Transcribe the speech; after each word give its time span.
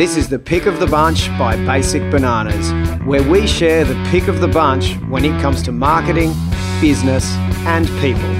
This 0.00 0.16
is 0.16 0.30
the 0.30 0.38
pick 0.38 0.64
of 0.64 0.80
the 0.80 0.86
bunch 0.86 1.28
by 1.38 1.56
Basic 1.66 2.00
Bananas, 2.10 2.72
where 3.04 3.22
we 3.22 3.46
share 3.46 3.84
the 3.84 4.02
pick 4.10 4.28
of 4.28 4.40
the 4.40 4.48
bunch 4.48 4.94
when 5.10 5.26
it 5.26 5.38
comes 5.42 5.62
to 5.64 5.72
marketing, 5.72 6.32
business, 6.80 7.34
and 7.66 7.86
people. 8.00 8.30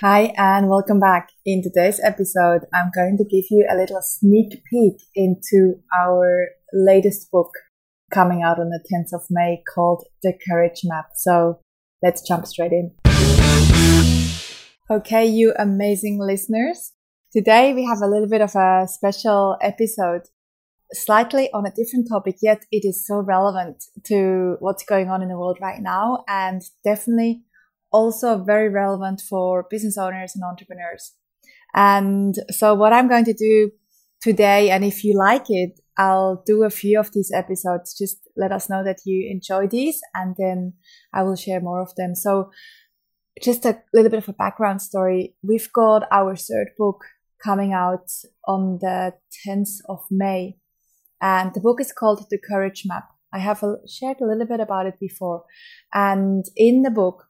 Hi, 0.00 0.34
and 0.36 0.68
welcome 0.68 0.98
back. 0.98 1.28
In 1.46 1.62
today's 1.62 2.00
episode, 2.02 2.62
I'm 2.74 2.90
going 2.92 3.16
to 3.18 3.24
give 3.24 3.44
you 3.48 3.64
a 3.70 3.76
little 3.76 4.02
sneak 4.02 4.64
peek 4.68 4.96
into 5.14 5.74
our 5.96 6.48
latest 6.72 7.30
book 7.30 7.52
coming 8.12 8.42
out 8.42 8.58
on 8.58 8.70
the 8.70 8.82
10th 8.92 9.16
of 9.16 9.26
May 9.30 9.62
called 9.72 10.04
The 10.24 10.32
Courage 10.48 10.80
Map. 10.82 11.10
So 11.14 11.60
let's 12.04 12.20
jump 12.20 12.46
straight 12.46 12.72
in. 12.72 12.92
Okay, 14.90 15.26
you 15.26 15.54
amazing 15.58 16.18
listeners. 16.20 16.92
Today 17.32 17.72
we 17.72 17.84
have 17.84 18.02
a 18.02 18.06
little 18.06 18.28
bit 18.28 18.42
of 18.42 18.54
a 18.54 18.86
special 18.86 19.56
episode, 19.62 20.22
slightly 20.92 21.50
on 21.54 21.64
a 21.64 21.70
different 21.70 22.06
topic, 22.08 22.36
yet 22.42 22.66
it 22.70 22.86
is 22.86 23.06
so 23.06 23.20
relevant 23.20 23.82
to 24.04 24.56
what's 24.60 24.84
going 24.84 25.08
on 25.08 25.22
in 25.22 25.30
the 25.30 25.38
world 25.38 25.58
right 25.62 25.80
now 25.80 26.24
and 26.28 26.60
definitely 26.84 27.42
also 27.90 28.36
very 28.44 28.68
relevant 28.68 29.22
for 29.28 29.66
business 29.70 29.96
owners 29.96 30.32
and 30.34 30.44
entrepreneurs. 30.44 31.14
And 31.74 32.34
so 32.50 32.74
what 32.74 32.92
I'm 32.92 33.08
going 33.08 33.24
to 33.24 33.32
do 33.32 33.70
today, 34.20 34.70
and 34.70 34.84
if 34.84 35.04
you 35.04 35.16
like 35.18 35.46
it, 35.48 35.80
I'll 35.96 36.42
do 36.46 36.64
a 36.64 36.70
few 36.70 36.98
of 36.98 37.12
these 37.12 37.30
episodes. 37.32 37.96
Just 37.96 38.18
let 38.36 38.52
us 38.52 38.68
know 38.68 38.82
that 38.84 39.00
you 39.04 39.28
enjoy 39.30 39.68
these 39.68 40.00
and 40.14 40.34
then 40.38 40.74
I 41.12 41.22
will 41.22 41.36
share 41.36 41.60
more 41.60 41.80
of 41.80 41.94
them. 41.96 42.14
So 42.14 42.50
just 43.42 43.64
a 43.64 43.80
little 43.92 44.10
bit 44.10 44.22
of 44.22 44.28
a 44.28 44.32
background 44.32 44.82
story. 44.82 45.34
We've 45.42 45.72
got 45.72 46.06
our 46.10 46.36
third 46.36 46.70
book 46.78 47.04
coming 47.42 47.72
out 47.72 48.10
on 48.46 48.78
the 48.80 49.14
10th 49.46 49.80
of 49.88 50.00
May. 50.10 50.56
And 51.20 51.52
the 51.54 51.60
book 51.60 51.80
is 51.80 51.92
called 51.92 52.26
The 52.30 52.38
Courage 52.38 52.82
Map. 52.86 53.08
I 53.32 53.38
have 53.38 53.62
shared 53.88 54.20
a 54.20 54.26
little 54.26 54.46
bit 54.46 54.60
about 54.60 54.86
it 54.86 54.98
before. 55.00 55.44
And 55.92 56.44
in 56.56 56.82
the 56.82 56.90
book, 56.90 57.24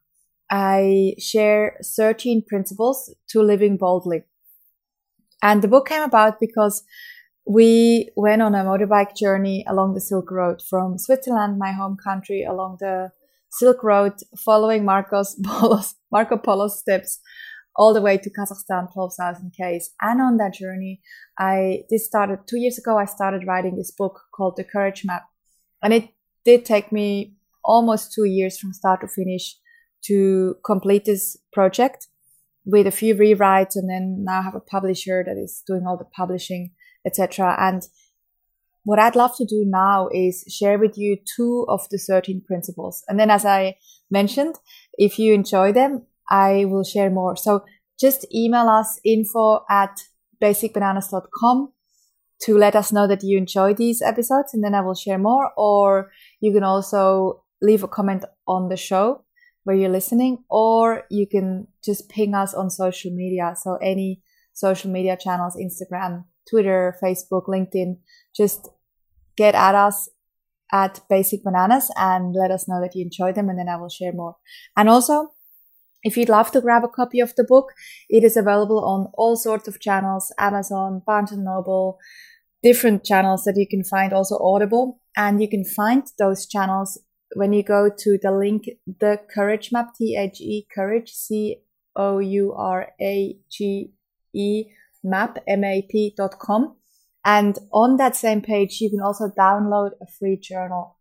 I 0.49 1.15
share 1.17 1.77
13 1.97 2.43
principles 2.47 3.13
to 3.29 3.41
living 3.41 3.77
boldly. 3.77 4.23
And 5.41 5.61
the 5.61 5.67
book 5.67 5.87
came 5.87 6.03
about 6.03 6.39
because 6.39 6.83
we 7.45 8.09
went 8.15 8.41
on 8.41 8.55
a 8.55 8.63
motorbike 8.63 9.15
journey 9.15 9.65
along 9.67 9.93
the 9.93 10.01
Silk 10.01 10.31
Road 10.31 10.61
from 10.61 10.97
Switzerland, 10.97 11.59
my 11.59 11.71
home 11.71 11.97
country, 12.01 12.43
along 12.43 12.77
the 12.79 13.11
Silk 13.51 13.83
Road, 13.83 14.13
following 14.43 14.83
Marcos 14.83 15.35
Polo's, 15.43 15.95
Marco 16.11 16.37
Polo's 16.37 16.79
steps 16.79 17.19
all 17.75 17.93
the 17.93 18.01
way 18.01 18.17
to 18.17 18.29
Kazakhstan, 18.29 18.91
12,000 18.93 19.51
Ks. 19.51 19.89
And 20.01 20.21
on 20.21 20.37
that 20.37 20.53
journey, 20.53 21.01
I, 21.37 21.83
this 21.89 22.05
started 22.05 22.39
two 22.47 22.57
years 22.57 22.77
ago, 22.77 22.97
I 22.97 23.05
started 23.05 23.45
writing 23.45 23.75
this 23.75 23.91
book 23.91 24.21
called 24.33 24.55
The 24.55 24.63
Courage 24.63 25.03
Map. 25.05 25.23
And 25.83 25.93
it 25.93 26.09
did 26.45 26.63
take 26.65 26.91
me 26.91 27.35
almost 27.63 28.13
two 28.13 28.25
years 28.25 28.57
from 28.57 28.73
start 28.73 29.01
to 29.01 29.07
finish 29.07 29.57
to 30.05 30.55
complete 30.63 31.05
this 31.05 31.37
project 31.51 32.07
with 32.65 32.87
a 32.87 32.91
few 32.91 33.13
rewrites 33.15 33.75
and 33.75 33.89
then 33.89 34.23
now 34.23 34.41
have 34.41 34.55
a 34.55 34.59
publisher 34.59 35.23
that 35.25 35.37
is 35.37 35.61
doing 35.67 35.85
all 35.87 35.97
the 35.97 36.05
publishing, 36.05 36.71
etc. 37.05 37.55
And 37.59 37.83
what 38.83 38.99
I'd 38.99 39.15
love 39.15 39.35
to 39.37 39.45
do 39.45 39.63
now 39.65 40.09
is 40.13 40.45
share 40.47 40.77
with 40.77 40.97
you 40.97 41.17
two 41.35 41.65
of 41.67 41.87
the 41.89 41.97
13 41.97 42.43
principles. 42.45 43.03
And 43.07 43.19
then 43.19 43.31
as 43.31 43.45
I 43.45 43.77
mentioned, 44.11 44.55
if 44.93 45.17
you 45.17 45.33
enjoy 45.33 45.71
them, 45.73 46.05
I 46.29 46.65
will 46.65 46.83
share 46.83 47.09
more. 47.09 47.35
So 47.35 47.65
just 47.99 48.27
email 48.33 48.67
us 48.69 48.99
info 49.03 49.65
at 49.69 49.99
basicbananas.com 50.41 51.71
to 52.41 52.57
let 52.57 52.75
us 52.75 52.91
know 52.91 53.07
that 53.07 53.23
you 53.23 53.37
enjoy 53.37 53.73
these 53.73 54.01
episodes 54.01 54.53
and 54.53 54.63
then 54.63 54.75
I 54.75 54.81
will 54.81 54.95
share 54.95 55.17
more. 55.17 55.51
Or 55.57 56.11
you 56.39 56.53
can 56.53 56.63
also 56.63 57.43
leave 57.61 57.83
a 57.83 57.87
comment 57.87 58.25
on 58.47 58.69
the 58.69 58.77
show 58.77 59.23
where 59.63 59.75
you're 59.75 59.89
listening, 59.89 60.43
or 60.47 61.05
you 61.09 61.25
can 61.27 61.67
just 61.83 62.07
ping 62.07 62.35
us 62.35 62.53
on 62.53 62.69
social 62.69 63.11
media. 63.11 63.55
So 63.57 63.77
any 63.81 64.21
social 64.53 64.91
media 64.91 65.17
channels, 65.17 65.57
Instagram, 65.57 66.25
Twitter, 66.49 66.97
Facebook, 67.03 67.47
LinkedIn, 67.47 67.97
just 68.35 68.69
get 69.37 69.55
at 69.55 69.75
us 69.75 70.09
at 70.71 71.01
Basic 71.09 71.43
Bananas 71.43 71.91
and 71.95 72.33
let 72.33 72.51
us 72.51 72.67
know 72.67 72.81
that 72.81 72.95
you 72.95 73.03
enjoy 73.03 73.31
them 73.31 73.49
and 73.49 73.59
then 73.59 73.69
I 73.69 73.77
will 73.77 73.89
share 73.89 74.13
more. 74.13 74.37
And 74.75 74.89
also, 74.89 75.31
if 76.03 76.17
you'd 76.17 76.29
love 76.29 76.51
to 76.51 76.61
grab 76.61 76.83
a 76.83 76.87
copy 76.87 77.19
of 77.19 77.35
the 77.35 77.43
book, 77.43 77.71
it 78.09 78.23
is 78.23 78.37
available 78.37 78.83
on 78.83 79.11
all 79.15 79.35
sorts 79.35 79.67
of 79.67 79.79
channels, 79.79 80.31
Amazon, 80.37 81.01
Barnes 81.05 81.31
and 81.31 81.43
Noble, 81.43 81.97
different 82.61 83.03
channels 83.03 83.43
that 83.43 83.57
you 83.57 83.67
can 83.67 83.83
find 83.83 84.13
also 84.13 84.37
Audible. 84.39 85.01
And 85.17 85.41
you 85.41 85.49
can 85.49 85.65
find 85.65 86.03
those 86.19 86.45
channels 86.45 86.99
when 87.35 87.53
you 87.53 87.63
go 87.63 87.89
to 87.97 88.19
the 88.21 88.31
link, 88.31 88.65
the 88.85 89.19
Courage 89.33 89.71
Map, 89.71 89.95
T-H-E, 89.97 90.67
Courage, 90.73 91.09
C-O-U-R-A-G-E, 91.09 91.63
map, 94.35 94.35
M-A-P 94.35 94.71
dot 94.71 94.84
com. 96.39 96.75
And 97.23 97.57
on 97.71 97.97
that 97.97 98.15
same 98.15 98.41
page, 98.41 98.79
you 98.81 98.89
can 98.89 99.01
also 99.01 99.29
download 99.37 99.91
a 100.01 100.05
free 100.19 100.37
journal 100.37 100.97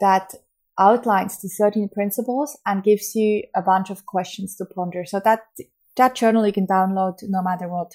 that 0.00 0.34
outlines 0.78 1.40
the 1.40 1.48
13 1.48 1.90
principles 1.90 2.58
and 2.64 2.82
gives 2.82 3.14
you 3.14 3.42
a 3.54 3.62
bunch 3.62 3.90
of 3.90 4.06
questions 4.06 4.56
to 4.56 4.64
ponder. 4.64 5.04
So 5.04 5.20
that, 5.24 5.40
that 5.96 6.14
journal 6.14 6.46
you 6.46 6.52
can 6.52 6.66
download 6.66 7.18
no 7.22 7.42
matter 7.42 7.68
what. 7.68 7.92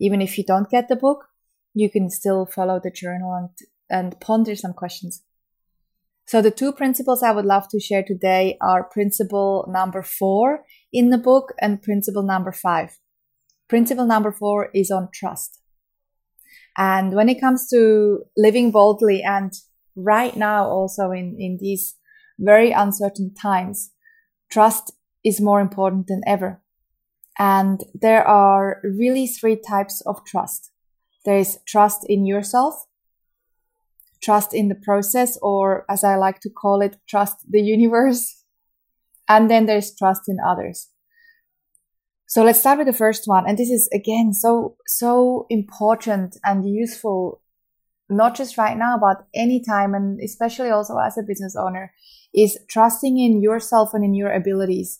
Even 0.00 0.22
if 0.22 0.38
you 0.38 0.44
don't 0.44 0.70
get 0.70 0.88
the 0.88 0.96
book, 0.96 1.24
you 1.74 1.90
can 1.90 2.08
still 2.08 2.46
follow 2.46 2.80
the 2.82 2.90
journal 2.90 3.34
and, 3.34 3.50
and 3.90 4.20
ponder 4.20 4.54
some 4.54 4.72
questions. 4.72 5.22
So 6.26 6.40
the 6.40 6.50
two 6.50 6.72
principles 6.72 7.22
I 7.22 7.32
would 7.32 7.44
love 7.44 7.68
to 7.68 7.80
share 7.80 8.02
today 8.02 8.56
are 8.62 8.84
principle 8.84 9.68
number 9.68 10.02
four 10.02 10.64
in 10.92 11.10
the 11.10 11.18
book 11.18 11.52
and 11.60 11.82
principle 11.82 12.22
number 12.22 12.52
five. 12.52 12.98
Principle 13.74 14.06
number 14.06 14.30
four 14.30 14.70
is 14.72 14.92
on 14.92 15.08
trust. 15.12 15.60
And 16.78 17.12
when 17.12 17.28
it 17.28 17.40
comes 17.40 17.68
to 17.70 18.20
living 18.36 18.70
boldly 18.70 19.20
and 19.20 19.52
right 19.96 20.36
now 20.36 20.64
also 20.64 21.10
in, 21.10 21.34
in 21.40 21.58
these 21.60 21.96
very 22.38 22.70
uncertain 22.70 23.34
times, 23.34 23.90
trust 24.48 24.92
is 25.24 25.40
more 25.40 25.60
important 25.60 26.06
than 26.06 26.22
ever. 26.24 26.62
And 27.36 27.82
there 27.92 28.24
are 28.24 28.80
really 28.84 29.26
three 29.26 29.56
types 29.56 30.02
of 30.02 30.24
trust. 30.24 30.70
There 31.24 31.38
is 31.38 31.58
trust 31.66 32.06
in 32.08 32.26
yourself, 32.26 32.86
trust 34.22 34.54
in 34.54 34.68
the 34.68 34.76
process, 34.76 35.36
or 35.42 35.84
as 35.90 36.04
I 36.04 36.14
like 36.14 36.38
to 36.42 36.48
call 36.48 36.80
it, 36.80 36.98
trust 37.08 37.38
the 37.50 37.60
universe. 37.60 38.44
And 39.28 39.50
then 39.50 39.66
there's 39.66 39.96
trust 39.96 40.28
in 40.28 40.36
others. 40.38 40.93
So 42.34 42.42
let's 42.42 42.58
start 42.58 42.78
with 42.78 42.88
the 42.88 42.92
first 42.92 43.28
one. 43.28 43.48
And 43.48 43.56
this 43.56 43.70
is 43.70 43.88
again 43.94 44.32
so, 44.32 44.76
so 44.88 45.46
important 45.50 46.36
and 46.42 46.68
useful, 46.68 47.40
not 48.10 48.34
just 48.34 48.58
right 48.58 48.76
now, 48.76 48.98
but 48.98 49.28
anytime. 49.32 49.94
And 49.94 50.18
especially 50.20 50.70
also 50.70 50.98
as 50.98 51.16
a 51.16 51.22
business 51.22 51.54
owner 51.54 51.92
is 52.34 52.58
trusting 52.68 53.20
in 53.20 53.40
yourself 53.40 53.90
and 53.94 54.04
in 54.04 54.16
your 54.16 54.32
abilities. 54.32 54.98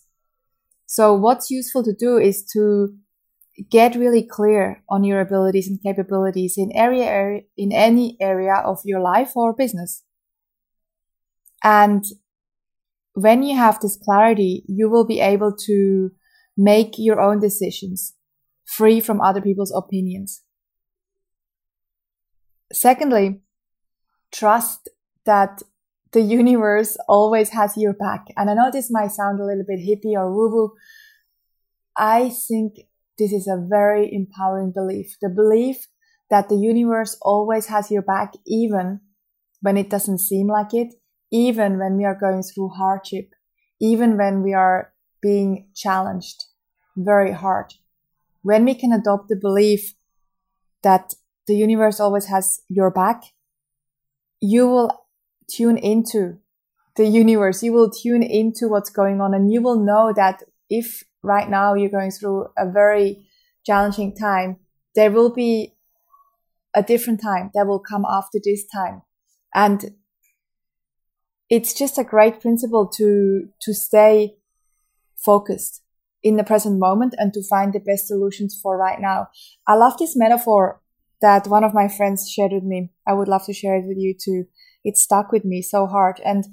So 0.85 1.13
what's 1.13 1.51
useful 1.51 1.83
to 1.83 1.93
do 1.93 2.17
is 2.17 2.45
to 2.53 2.95
get 3.69 3.95
really 3.95 4.25
clear 4.25 4.81
on 4.87 5.03
your 5.03 5.19
abilities 5.19 5.67
and 5.67 5.83
capabilities 5.83 6.53
in 6.57 6.71
area 6.73 7.41
in 7.57 7.73
any 7.73 8.15
area 8.21 8.61
of 8.63 8.79
your 8.85 9.01
life 9.01 9.35
or 9.35 9.53
business. 9.53 10.05
And 11.65 12.05
when 13.11 13.43
you 13.43 13.57
have 13.57 13.81
this 13.81 13.97
clarity, 14.01 14.63
you 14.69 14.89
will 14.89 15.05
be 15.05 15.19
able 15.19 15.53
to 15.65 16.11
make 16.57 16.93
your 16.97 17.19
own 17.19 17.39
decisions 17.39 18.13
free 18.65 18.99
from 18.99 19.21
other 19.21 19.41
people's 19.41 19.73
opinions. 19.75 20.43
Secondly, 22.71 23.41
trust 24.31 24.89
that 25.25 25.61
the 26.11 26.21
universe 26.21 26.97
always 27.07 27.49
has 27.49 27.77
your 27.77 27.93
back. 27.93 28.27
And 28.37 28.49
I 28.49 28.53
know 28.53 28.71
this 28.71 28.89
might 28.89 29.11
sound 29.11 29.39
a 29.39 29.45
little 29.45 29.65
bit 29.67 29.79
hippie 29.79 30.15
or 30.15 30.33
woo 30.33 30.49
woo. 30.49 30.71
I 31.97 32.29
think 32.29 32.75
this 33.17 33.31
is 33.31 33.47
a 33.47 33.63
very 33.69 34.11
empowering 34.13 34.71
belief. 34.73 35.17
The 35.21 35.29
belief 35.29 35.87
that 36.29 36.49
the 36.49 36.55
universe 36.55 37.17
always 37.21 37.67
has 37.67 37.91
your 37.91 38.01
back, 38.01 38.33
even 38.45 39.01
when 39.61 39.77
it 39.77 39.89
doesn't 39.89 40.19
seem 40.19 40.47
like 40.47 40.73
it, 40.73 40.93
even 41.31 41.77
when 41.77 41.97
we 41.97 42.05
are 42.05 42.17
going 42.19 42.43
through 42.43 42.69
hardship, 42.69 43.29
even 43.79 44.17
when 44.17 44.41
we 44.41 44.53
are 44.53 44.93
being 45.21 45.67
challenged 45.75 46.45
very 46.95 47.31
hard. 47.31 47.73
When 48.41 48.65
we 48.65 48.75
can 48.75 48.91
adopt 48.91 49.27
the 49.27 49.35
belief 49.35 49.95
that 50.83 51.15
the 51.47 51.55
universe 51.55 51.99
always 51.99 52.25
has 52.27 52.61
your 52.69 52.91
back, 52.91 53.23
you 54.39 54.67
will 54.67 55.05
tune 55.49 55.77
into 55.77 56.39
the 56.95 57.05
universe. 57.05 57.63
You 57.63 57.73
will 57.73 57.89
tune 57.89 58.23
into 58.23 58.67
what's 58.67 58.89
going 58.89 59.21
on 59.21 59.33
and 59.33 59.51
you 59.51 59.61
will 59.61 59.83
know 59.83 60.13
that 60.15 60.43
if 60.69 61.03
right 61.23 61.49
now 61.49 61.73
you're 61.73 61.89
going 61.89 62.11
through 62.11 62.47
a 62.57 62.69
very 62.69 63.25
challenging 63.65 64.15
time, 64.15 64.57
there 64.95 65.11
will 65.11 65.33
be 65.33 65.73
a 66.75 66.83
different 66.83 67.21
time 67.21 67.51
that 67.53 67.67
will 67.67 67.79
come 67.79 68.05
after 68.07 68.39
this 68.43 68.65
time. 68.65 69.01
And 69.53 69.95
it's 71.49 71.73
just 71.73 71.97
a 71.97 72.03
great 72.03 72.41
principle 72.41 72.87
to, 72.97 73.49
to 73.61 73.73
stay 73.73 74.35
focused 75.17 75.81
in 76.23 76.37
the 76.37 76.43
present 76.43 76.79
moment 76.79 77.13
and 77.17 77.33
to 77.33 77.43
find 77.47 77.71
the 77.71 77.79
best 77.79 78.07
solutions 78.07 78.59
for 78.61 78.77
right 78.77 78.99
now. 78.99 79.27
I 79.67 79.75
love 79.75 79.97
this 79.97 80.15
metaphor 80.15 80.81
that 81.21 81.47
one 81.47 81.63
of 81.63 81.73
my 81.73 81.87
friends 81.87 82.29
shared 82.29 82.51
with 82.51 82.63
me. 82.63 82.91
I 83.07 83.13
would 83.13 83.27
love 83.27 83.45
to 83.45 83.53
share 83.53 83.75
it 83.75 83.85
with 83.85 83.97
you 83.97 84.13
too. 84.13 84.45
It 84.83 84.97
stuck 84.97 85.31
with 85.31 85.45
me 85.45 85.61
so 85.61 85.87
hard. 85.87 86.19
And 86.25 86.45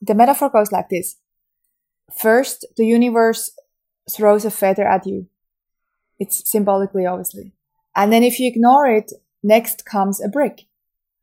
the 0.00 0.14
metaphor 0.14 0.50
goes 0.50 0.72
like 0.72 0.88
this. 0.88 1.16
First, 2.16 2.66
the 2.76 2.86
universe 2.86 3.50
throws 4.10 4.44
a 4.44 4.50
feather 4.50 4.86
at 4.86 5.06
you. 5.06 5.28
It's 6.18 6.48
symbolically, 6.50 7.06
obviously. 7.06 7.52
And 7.94 8.12
then 8.12 8.22
if 8.22 8.38
you 8.38 8.48
ignore 8.48 8.86
it, 8.86 9.12
next 9.42 9.84
comes 9.84 10.22
a 10.22 10.28
brick. 10.28 10.62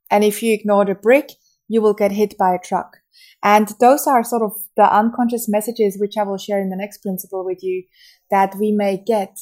And 0.10 0.24
if 0.24 0.44
you 0.44 0.54
ignore 0.54 0.86
the 0.86 0.96
brick, 0.96 1.32
you 1.68 1.82
will 1.82 1.94
get 1.94 2.12
hit 2.12 2.38
by 2.38 2.54
a 2.54 2.60
truck. 2.60 2.98
And 3.44 3.68
those 3.80 4.08
are 4.08 4.24
sort 4.24 4.42
of 4.42 4.54
the 4.76 4.84
unconscious 4.84 5.48
messages, 5.50 5.98
which 6.00 6.18
I 6.18 6.24
will 6.24 6.38
share 6.38 6.62
in 6.62 6.70
the 6.70 6.78
next 6.78 7.00
principle 7.00 7.46
with 7.46 7.64
you, 7.64 7.84
that 8.30 8.56
we 8.60 8.72
may 8.72 8.98
get 8.98 9.38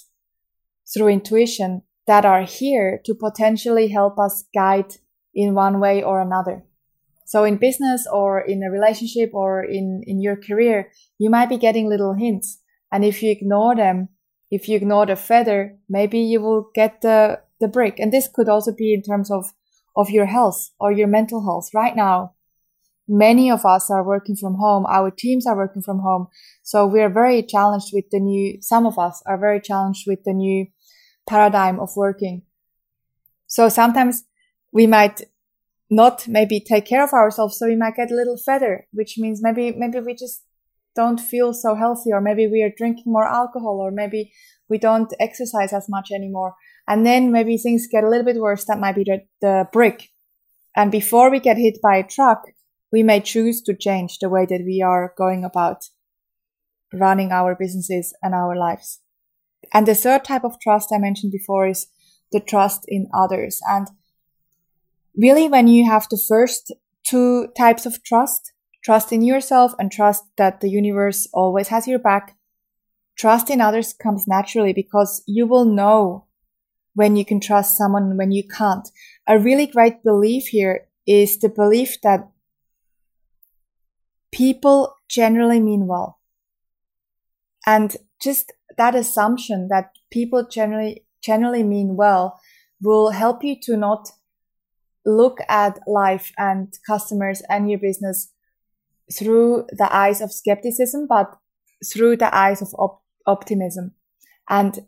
through 0.93 1.09
intuition 1.09 1.83
that 2.07 2.25
are 2.25 2.43
here 2.43 2.99
to 3.05 3.13
potentially 3.13 3.89
help 3.89 4.19
us 4.19 4.43
guide 4.53 4.95
in 5.33 5.53
one 5.53 5.79
way 5.79 6.03
or 6.03 6.19
another. 6.21 6.63
So 7.25 7.45
in 7.45 7.55
business 7.57 8.05
or 8.11 8.41
in 8.41 8.61
a 8.63 8.69
relationship 8.69 9.29
or 9.33 9.63
in, 9.63 10.01
in 10.05 10.21
your 10.21 10.35
career, 10.35 10.91
you 11.17 11.29
might 11.29 11.47
be 11.47 11.57
getting 11.57 11.87
little 11.87 12.13
hints. 12.13 12.59
And 12.91 13.05
if 13.05 13.23
you 13.23 13.31
ignore 13.31 13.75
them, 13.75 14.09
if 14.49 14.67
you 14.67 14.75
ignore 14.75 15.05
the 15.05 15.15
feather, 15.15 15.77
maybe 15.87 16.19
you 16.19 16.41
will 16.41 16.69
get 16.75 16.99
the, 17.01 17.39
the 17.61 17.69
brick. 17.69 17.99
And 17.99 18.11
this 18.11 18.27
could 18.27 18.49
also 18.49 18.73
be 18.75 18.93
in 18.93 19.01
terms 19.01 19.31
of, 19.31 19.53
of 19.95 20.09
your 20.09 20.25
health 20.25 20.71
or 20.77 20.91
your 20.91 21.07
mental 21.07 21.45
health. 21.45 21.69
Right 21.73 21.95
now, 21.95 22.33
many 23.07 23.51
of 23.51 23.65
us 23.65 23.89
are 23.89 24.03
working 24.03 24.35
from 24.35 24.55
home. 24.55 24.85
Our 24.87 25.11
teams 25.11 25.45
are 25.45 25.55
working 25.55 25.81
from 25.81 25.99
home. 25.99 26.27
So 26.63 26.85
we 26.85 27.01
are 27.01 27.09
very 27.09 27.43
challenged 27.43 27.89
with 27.93 28.05
the 28.11 28.19
new, 28.19 28.61
some 28.61 28.85
of 28.85 28.97
us 28.97 29.21
are 29.25 29.37
very 29.37 29.59
challenged 29.59 30.03
with 30.07 30.23
the 30.23 30.33
new 30.33 30.67
paradigm 31.27 31.79
of 31.79 31.89
working. 31.95 32.43
So 33.47 33.69
sometimes 33.69 34.23
we 34.71 34.87
might 34.87 35.21
not 35.89 36.27
maybe 36.27 36.59
take 36.59 36.85
care 36.85 37.03
of 37.03 37.11
ourselves. 37.11 37.57
So 37.59 37.67
we 37.67 37.75
might 37.75 37.95
get 37.95 38.11
a 38.11 38.15
little 38.15 38.37
fatter, 38.37 38.87
which 38.91 39.17
means 39.17 39.41
maybe, 39.43 39.71
maybe 39.71 39.99
we 39.99 40.15
just 40.15 40.43
don't 40.95 41.19
feel 41.19 41.53
so 41.53 41.75
healthy 41.75 42.11
or 42.11 42.21
maybe 42.21 42.47
we 42.47 42.61
are 42.63 42.71
drinking 42.75 43.11
more 43.11 43.27
alcohol 43.27 43.77
or 43.79 43.91
maybe 43.91 44.31
we 44.69 44.77
don't 44.77 45.13
exercise 45.19 45.73
as 45.73 45.89
much 45.89 46.11
anymore. 46.11 46.55
And 46.87 47.05
then 47.05 47.31
maybe 47.31 47.57
things 47.57 47.87
get 47.91 48.03
a 48.03 48.09
little 48.09 48.25
bit 48.25 48.37
worse. 48.37 48.65
That 48.65 48.79
might 48.79 48.95
be 48.95 49.03
the, 49.03 49.19
the 49.41 49.67
brick. 49.71 50.09
And 50.75 50.91
before 50.91 51.29
we 51.29 51.39
get 51.39 51.57
hit 51.57 51.77
by 51.81 51.97
a 51.97 52.07
truck, 52.07 52.43
we 52.91 53.03
may 53.03 53.19
choose 53.19 53.61
to 53.61 53.75
change 53.75 54.19
the 54.19 54.29
way 54.29 54.45
that 54.45 54.61
we 54.65 54.81
are 54.81 55.13
going 55.17 55.43
about 55.43 55.85
running 56.93 57.31
our 57.31 57.55
businesses 57.55 58.13
and 58.21 58.33
our 58.33 58.55
lives. 58.55 58.99
And 59.73 59.87
the 59.87 59.95
third 59.95 60.25
type 60.25 60.43
of 60.43 60.59
trust 60.59 60.91
I 60.93 60.97
mentioned 60.97 61.31
before 61.31 61.67
is 61.67 61.87
the 62.31 62.39
trust 62.39 62.83
in 62.87 63.07
others. 63.13 63.61
And 63.69 63.87
really, 65.15 65.47
when 65.47 65.67
you 65.67 65.89
have 65.89 66.07
the 66.09 66.21
first 66.27 66.73
two 67.03 67.47
types 67.57 67.85
of 67.85 68.03
trust, 68.03 68.51
trust 68.83 69.11
in 69.11 69.21
yourself 69.21 69.73
and 69.79 69.91
trust 69.91 70.23
that 70.37 70.61
the 70.61 70.69
universe 70.69 71.27
always 71.33 71.69
has 71.69 71.87
your 71.87 71.99
back, 71.99 72.35
trust 73.15 73.49
in 73.49 73.61
others 73.61 73.93
comes 73.93 74.27
naturally 74.27 74.73
because 74.73 75.23
you 75.27 75.45
will 75.45 75.65
know 75.65 76.25
when 76.93 77.15
you 77.15 77.23
can 77.23 77.39
trust 77.39 77.77
someone 77.77 78.03
and 78.03 78.17
when 78.17 78.31
you 78.31 78.43
can't. 78.47 78.89
A 79.27 79.39
really 79.39 79.67
great 79.67 80.03
belief 80.03 80.47
here 80.47 80.87
is 81.07 81.39
the 81.39 81.49
belief 81.49 82.01
that 82.01 82.30
people 84.31 84.95
generally 85.09 85.59
mean 85.59 85.87
well. 85.87 86.19
And 87.65 87.95
just 88.21 88.51
that 88.77 88.95
assumption 88.95 89.67
that 89.69 89.91
people 90.11 90.47
generally, 90.47 91.05
generally 91.23 91.63
mean 91.63 91.95
well 91.95 92.39
will 92.81 93.11
help 93.11 93.43
you 93.43 93.55
to 93.63 93.77
not 93.77 94.09
look 95.05 95.39
at 95.49 95.79
life 95.87 96.31
and 96.37 96.73
customers 96.87 97.41
and 97.49 97.69
your 97.69 97.79
business 97.79 98.31
through 99.11 99.65
the 99.71 99.93
eyes 99.93 100.21
of 100.21 100.31
skepticism, 100.31 101.05
but 101.07 101.35
through 101.91 102.17
the 102.17 102.33
eyes 102.35 102.61
of 102.61 102.73
op- 102.75 103.03
optimism. 103.27 103.93
And 104.49 104.85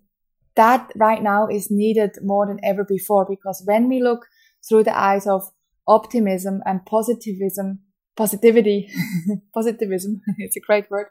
that 0.56 0.92
right 0.96 1.22
now 1.22 1.48
is 1.48 1.72
needed 1.72 2.12
more 2.22 2.48
than 2.48 2.60
ever 2.64 2.84
before 2.84 3.26
because 3.28 3.64
when 3.66 3.90
we 3.90 4.02
look 4.02 4.26
through 4.68 4.84
the 4.84 4.98
eyes 4.98 5.28
of 5.28 5.52
optimism 5.88 6.62
and 6.66 6.86
positivism, 6.86 7.80
positivity, 8.16 8.90
positivism, 9.54 10.22
it's 10.38 10.56
a 10.56 10.62
great 10.62 10.90
word, 10.90 11.08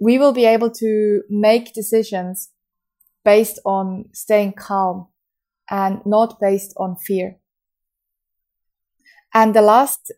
we 0.00 0.18
will 0.18 0.32
be 0.32 0.44
able 0.44 0.70
to 0.70 1.22
make 1.28 1.74
decisions 1.74 2.50
based 3.24 3.58
on 3.64 4.04
staying 4.12 4.52
calm 4.52 5.08
and 5.70 6.00
not 6.06 6.40
based 6.40 6.72
on 6.76 6.96
fear. 6.96 7.36
And 9.34 9.54
the 9.54 9.62
last 9.62 10.12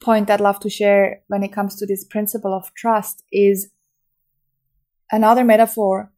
point 0.00 0.30
I'd 0.30 0.40
love 0.40 0.60
to 0.60 0.70
share 0.70 1.22
when 1.28 1.42
it 1.42 1.52
comes 1.52 1.76
to 1.76 1.86
this 1.86 2.04
principle 2.04 2.54
of 2.54 2.72
trust 2.74 3.22
is 3.32 3.70
another 5.10 5.44
metaphor. 5.44 6.12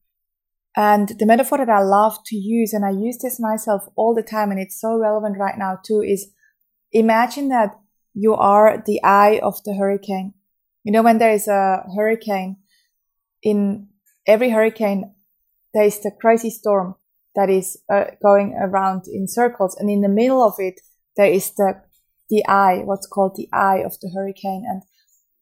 And 0.76 1.08
the 1.19 1.26
metaphor 1.26 1.58
that 1.58 1.69
I 1.69 1.82
love 1.82 2.19
to 2.26 2.37
use, 2.37 2.72
and 2.72 2.84
I 2.84 2.90
use 2.90 3.19
this 3.19 3.40
myself 3.40 3.82
all 3.96 4.14
the 4.14 4.22
time, 4.22 4.50
and 4.50 4.60
it's 4.60 4.81
so 4.81 4.96
relevant 4.96 5.37
right 5.38 5.58
now 5.58 5.78
too, 5.84 6.00
is 6.00 6.31
imagine 6.92 7.48
that 7.48 7.75
you 8.15 8.35
are 8.35 8.83
the 8.85 9.01
eye 9.03 9.41
of 9.43 9.62
the 9.65 9.75
hurricane. 9.75 10.35
You 10.85 10.93
know, 10.93 11.03
when 11.03 11.19
there 11.19 11.33
is 11.33 11.47
a 11.49 11.85
hurricane, 11.97 12.57
in 13.43 13.89
every 14.27 14.51
hurricane, 14.51 15.15
there 15.75 15.85
is 15.85 16.01
the 16.01 16.11
crazy 16.21 16.51
storm 16.51 16.95
that 17.35 17.49
is 17.49 17.79
uh, 17.93 18.05
going 18.23 18.55
around 18.61 19.05
in 19.07 19.29
circles. 19.29 19.77
And 19.79 19.89
in 19.89 20.01
the 20.01 20.09
middle 20.09 20.43
of 20.43 20.55
it, 20.59 20.81
there 21.17 21.31
is 21.31 21.53
the, 21.55 21.83
the 22.29 22.45
eye, 22.49 22.83
what's 22.85 23.07
called 23.07 23.37
the 23.37 23.49
eye 23.53 23.83
of 23.85 23.99
the 24.01 24.11
hurricane. 24.15 24.65
And 24.67 24.83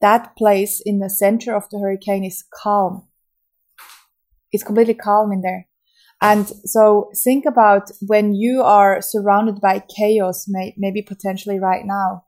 that 0.00 0.37
place 0.37 0.82
in 0.85 0.99
the 0.99 1.11
center 1.11 1.56
of 1.56 1.69
the 1.70 1.79
hurricane 1.79 2.25
is 2.25 2.44
calm. 2.62 3.09
It's 4.53 4.65
completely 4.65 4.94
calm 4.94 5.32
in 5.32 5.43
there. 5.43 5.67
And 6.20 6.48
so 6.65 7.10
think 7.25 7.44
about 7.46 7.91
when 8.01 8.34
you 8.34 8.63
are 8.63 9.01
surrounded 9.01 9.60
by 9.60 9.84
chaos, 9.96 10.46
may, 10.48 10.75
maybe 10.77 11.03
potentially 11.03 11.60
right 11.60 11.84
now. 11.84 12.25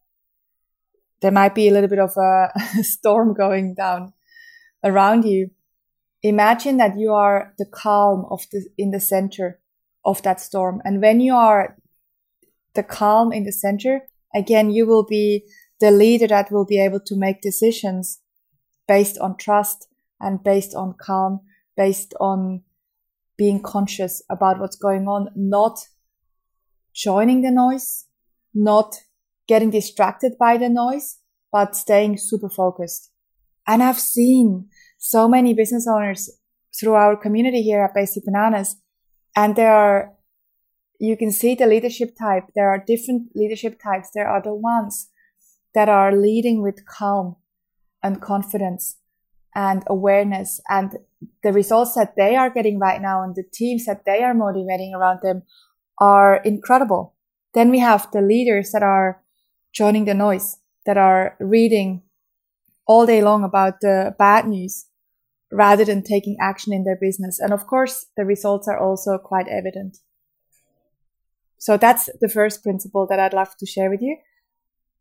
There 1.21 1.31
might 1.31 1.55
be 1.55 1.69
a 1.69 1.73
little 1.73 1.89
bit 1.89 1.99
of 1.99 2.17
a 2.17 2.49
storm 2.83 3.35
going 3.35 3.75
down 3.75 4.13
around 4.83 5.25
you. 5.25 5.51
Imagine 6.23 6.77
that 6.79 6.99
you 6.99 7.13
are 7.13 7.55
the 7.59 7.67
calm 7.67 8.27
of 8.31 8.47
the 8.53 8.67
in 8.77 8.91
the 8.91 9.01
center 9.01 9.61
of 10.05 10.23
that 10.23 10.41
storm. 10.41 10.81
And 10.85 11.01
when 11.01 11.21
you 11.21 11.35
are 11.35 11.77
the 12.75 12.83
calm 12.83 13.33
in 13.33 13.45
the 13.45 13.53
center 13.53 14.03
again 14.35 14.71
you 14.71 14.87
will 14.87 15.05
be 15.05 15.45
the 15.81 15.91
leader 15.91 16.27
that 16.27 16.51
will 16.51 16.65
be 16.65 16.79
able 16.79 17.01
to 17.01 17.17
make 17.17 17.41
decisions 17.41 18.21
based 18.87 19.19
on 19.19 19.37
trust 19.37 19.89
and 20.21 20.43
based 20.43 20.75
on 20.75 20.95
calm 21.01 21.41
based 21.77 22.15
on 22.21 22.63
being 23.37 23.63
conscious 23.63 24.23
about 24.31 24.59
what's 24.61 24.77
going 24.77 25.09
on 25.09 25.29
not 25.35 25.79
joining 26.93 27.43
the 27.43 27.51
noise 27.51 28.07
not 28.55 28.97
getting 29.53 29.71
distracted 29.79 30.33
by 30.47 30.57
the 30.57 30.71
noise 30.83 31.09
but 31.57 31.77
staying 31.85 32.17
super 32.17 32.51
focused 32.63 33.11
and 33.67 33.83
i've 33.89 34.05
seen 34.17 34.69
so 34.99 35.27
many 35.37 35.55
business 35.63 35.87
owners 35.89 36.31
through 36.79 36.95
our 36.95 37.17
community 37.17 37.63
here 37.63 37.83
at 37.83 37.95
Basic 37.95 38.25
Bananas. 38.25 38.77
And 39.37 39.57
there 39.57 39.73
are, 39.73 40.13
you 40.99 41.17
can 41.17 41.33
see 41.33 41.55
the 41.55 41.67
leadership 41.67 42.17
type. 42.19 42.45
There 42.55 42.69
are 42.69 42.85
different 42.87 43.31
leadership 43.35 43.81
types. 43.83 44.11
There 44.15 44.29
are 44.29 44.43
the 44.43 44.55
ones 44.55 45.09
that 45.75 45.89
are 45.89 46.15
leading 46.15 46.63
with 46.63 46.87
calm 46.87 47.37
and 48.03 48.21
confidence 48.21 48.99
and 49.55 49.83
awareness 49.89 50.61
and 50.69 50.97
the 51.43 51.53
results 51.53 51.95
that 51.95 52.15
they 52.17 52.37
are 52.37 52.51
getting 52.51 52.79
right 52.79 53.01
now 53.01 53.23
and 53.23 53.35
the 53.35 53.45
teams 53.53 53.85
that 53.85 54.05
they 54.05 54.23
are 54.23 54.35
motivating 54.35 54.95
around 54.95 55.21
them 55.23 55.43
are 55.99 56.37
incredible. 56.37 57.15
Then 57.53 57.71
we 57.71 57.81
have 57.81 58.11
the 58.13 58.21
leaders 58.21 58.71
that 58.73 58.83
are 58.83 59.20
joining 59.73 60.05
the 60.05 60.15
noise, 60.15 60.59
that 60.87 60.97
are 60.97 61.37
reading 61.39 62.03
all 62.87 63.07
day 63.07 63.23
long 63.23 63.45
about 63.45 63.81
the 63.81 64.15
bad 64.19 64.47
news 64.47 64.87
rather 65.53 65.85
than 65.85 66.03
taking 66.03 66.37
action 66.41 66.73
in 66.73 66.85
their 66.85 66.99
business. 67.01 67.39
And 67.39 67.53
of 67.53 67.67
course, 67.67 68.07
the 68.17 68.25
results 68.25 68.69
are 68.69 68.79
also 68.79 69.19
quite 69.19 69.49
evident. 69.49 69.99
So 71.59 71.77
that's 71.77 72.09
the 72.21 72.29
first 72.29 72.63
principle 72.63 73.07
that 73.09 73.21
I'd 73.21 73.35
love 73.35 73.57
to 73.59 73.67
share 73.67 73.91
with 73.91 74.01
you. 74.01 74.17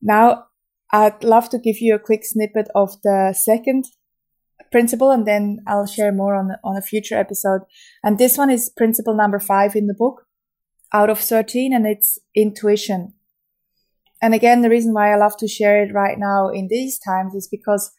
Now, 0.01 0.45
I'd 0.91 1.23
love 1.23 1.49
to 1.49 1.59
give 1.59 1.79
you 1.79 1.95
a 1.95 1.99
quick 1.99 2.25
snippet 2.25 2.67
of 2.75 3.01
the 3.03 3.33
second 3.33 3.85
principle 4.71 5.11
and 5.11 5.25
then 5.25 5.59
I'll 5.67 5.87
share 5.87 6.11
more 6.11 6.35
on, 6.35 6.51
on 6.63 6.77
a 6.77 6.81
future 6.81 7.15
episode. 7.15 7.61
And 8.03 8.17
this 8.17 8.37
one 8.37 8.49
is 8.49 8.69
principle 8.69 9.15
number 9.15 9.39
five 9.39 9.75
in 9.75 9.87
the 9.87 9.93
book 9.93 10.25
out 10.93 11.09
of 11.09 11.19
13 11.19 11.73
and 11.73 11.85
it's 11.85 12.19
intuition. 12.35 13.13
And 14.21 14.33
again, 14.33 14.61
the 14.61 14.69
reason 14.69 14.93
why 14.93 15.13
I 15.13 15.17
love 15.17 15.37
to 15.37 15.47
share 15.47 15.83
it 15.83 15.93
right 15.93 16.17
now 16.17 16.49
in 16.49 16.67
these 16.69 16.99
times 16.99 17.35
is 17.35 17.47
because 17.47 17.91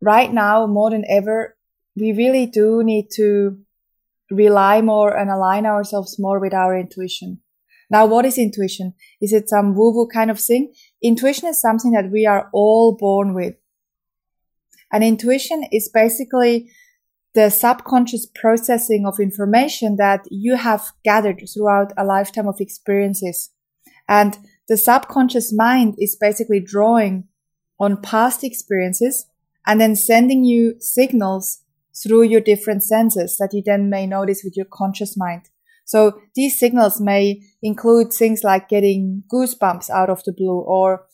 right 0.00 0.32
now, 0.32 0.66
more 0.66 0.90
than 0.90 1.04
ever, 1.08 1.56
we 1.94 2.12
really 2.12 2.46
do 2.46 2.82
need 2.82 3.08
to 3.14 3.58
rely 4.30 4.82
more 4.82 5.16
and 5.16 5.30
align 5.30 5.66
ourselves 5.66 6.16
more 6.18 6.40
with 6.40 6.52
our 6.52 6.76
intuition. 6.78 7.40
Now, 7.88 8.06
what 8.06 8.24
is 8.24 8.38
intuition? 8.38 8.94
Is 9.20 9.32
it 9.32 9.48
some 9.48 9.76
woo 9.76 9.94
woo 9.94 10.08
kind 10.12 10.30
of 10.30 10.40
thing? 10.40 10.72
Intuition 11.02 11.48
is 11.48 11.60
something 11.60 11.92
that 11.92 12.10
we 12.10 12.26
are 12.26 12.50
all 12.52 12.96
born 12.96 13.34
with. 13.34 13.54
And 14.92 15.04
intuition 15.04 15.64
is 15.70 15.90
basically 15.92 16.70
the 17.34 17.50
subconscious 17.50 18.26
processing 18.34 19.04
of 19.06 19.20
information 19.20 19.96
that 19.96 20.22
you 20.30 20.56
have 20.56 20.90
gathered 21.04 21.42
throughout 21.52 21.92
a 21.96 22.04
lifetime 22.04 22.48
of 22.48 22.60
experiences. 22.60 23.50
And 24.08 24.38
the 24.68 24.76
subconscious 24.76 25.52
mind 25.52 25.94
is 25.98 26.16
basically 26.16 26.60
drawing 26.60 27.28
on 27.78 28.00
past 28.00 28.42
experiences 28.42 29.26
and 29.66 29.80
then 29.80 29.96
sending 29.96 30.44
you 30.44 30.74
signals 30.80 31.62
through 31.94 32.22
your 32.22 32.40
different 32.40 32.82
senses 32.82 33.36
that 33.38 33.52
you 33.52 33.62
then 33.64 33.88
may 33.88 34.06
notice 34.06 34.42
with 34.44 34.56
your 34.56 34.66
conscious 34.66 35.16
mind. 35.16 35.48
So 35.84 36.20
these 36.34 36.58
signals 36.58 37.00
may 37.00 37.42
include 37.62 38.12
things 38.12 38.42
like 38.42 38.68
getting 38.68 39.22
goosebumps 39.32 39.88
out 39.88 40.10
of 40.10 40.22
the 40.24 40.32
blue 40.32 40.60
or 40.60 41.06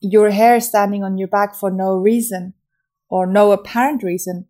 your 0.00 0.30
hair 0.30 0.60
standing 0.60 1.02
on 1.04 1.18
your 1.18 1.28
back 1.28 1.54
for 1.54 1.70
no 1.70 1.94
reason 1.96 2.54
or 3.08 3.26
no 3.26 3.52
apparent 3.52 4.02
reason 4.02 4.46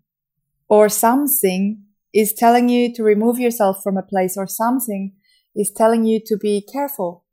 or 0.69 0.88
something 0.88 1.83
is 2.12 2.33
telling 2.33 2.69
you 2.69 2.93
to 2.95 3.02
remove 3.02 3.38
yourself 3.38 3.83
from 3.83 3.97
a 3.97 4.02
place 4.02 4.37
or 4.37 4.47
something 4.47 5.12
is 5.57 5.71
telling 5.71 6.05
you 6.05 6.21
to 6.25 6.37
be 6.37 6.61
careful. 6.61 7.25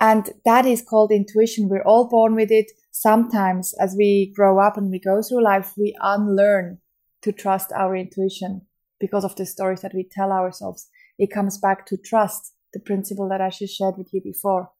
And 0.00 0.30
that 0.44 0.64
is 0.64 0.82
called 0.82 1.10
intuition. 1.10 1.68
We're 1.68 1.82
all 1.82 2.08
born 2.08 2.34
with 2.34 2.50
it 2.50 2.70
sometimes 2.92 3.74
as 3.80 3.94
we 3.96 4.32
grow 4.34 4.60
up 4.60 4.76
and 4.76 4.90
we 4.90 4.98
go 4.98 5.22
through 5.22 5.42
life, 5.42 5.74
we 5.76 5.96
unlearn 6.00 6.78
to 7.22 7.32
trust 7.32 7.72
our 7.72 7.96
intuition 7.96 8.62
because 9.00 9.24
of 9.24 9.36
the 9.36 9.46
stories 9.46 9.80
that 9.80 9.94
we 9.94 10.08
tell 10.08 10.32
ourselves. 10.32 10.88
It 11.18 11.32
comes 11.32 11.58
back 11.58 11.86
to 11.86 11.96
trust, 11.96 12.54
the 12.72 12.80
principle 12.80 13.28
that 13.28 13.40
I 13.40 13.50
just 13.50 13.76
shared 13.76 13.94
with 13.96 14.08
you 14.12 14.20
before. 14.22 14.70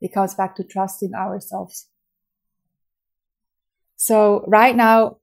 It 0.00 0.12
comes 0.12 0.34
back 0.34 0.54
to 0.56 0.64
trusting 0.64 1.14
ourselves. 1.14 1.88
So 3.96 4.44
right 4.46 4.76
now, 4.76 5.18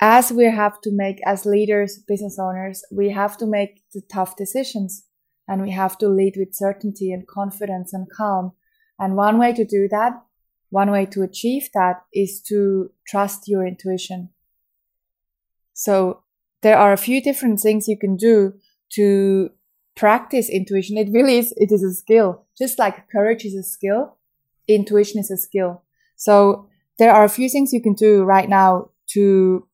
as 0.00 0.30
we 0.30 0.44
have 0.44 0.80
to 0.82 0.90
make 0.92 1.18
as 1.26 1.46
leaders, 1.46 1.98
business 1.98 2.38
owners, 2.38 2.84
we 2.92 3.10
have 3.10 3.36
to 3.38 3.46
make 3.46 3.82
the 3.92 4.02
tough 4.12 4.36
decisions 4.36 5.04
and 5.48 5.62
we 5.62 5.70
have 5.70 5.96
to 5.98 6.08
lead 6.08 6.34
with 6.36 6.54
certainty 6.54 7.12
and 7.12 7.26
confidence 7.26 7.92
and 7.92 8.08
calm. 8.10 8.52
And 8.98 9.16
one 9.16 9.38
way 9.38 9.52
to 9.52 9.64
do 9.64 9.88
that 9.90 10.22
one 10.70 10.90
way 10.90 11.06
to 11.06 11.22
achieve 11.22 11.68
that 11.74 12.02
is 12.12 12.40
to 12.42 12.90
trust 13.06 13.48
your 13.48 13.66
intuition. 13.66 14.30
So 15.72 16.22
there 16.62 16.78
are 16.78 16.92
a 16.92 16.98
few 16.98 17.22
different 17.22 17.60
things 17.60 17.88
you 17.88 17.98
can 17.98 18.16
do 18.16 18.54
to 18.94 19.50
practice 19.94 20.48
intuition. 20.48 20.98
It 20.98 21.10
really 21.12 21.38
is, 21.38 21.52
it 21.56 21.70
is 21.72 21.82
a 21.82 21.94
skill. 21.94 22.44
Just 22.58 22.78
like 22.78 23.08
courage 23.08 23.44
is 23.44 23.54
a 23.54 23.62
skill, 23.62 24.16
intuition 24.66 25.20
is 25.20 25.30
a 25.30 25.36
skill. 25.36 25.82
So 26.16 26.68
there 26.98 27.12
are 27.12 27.24
a 27.24 27.28
few 27.28 27.48
things 27.48 27.72
you 27.72 27.82
can 27.82 27.94
do 27.94 28.24
right 28.24 28.48
now 28.48 28.90
to 29.08 29.66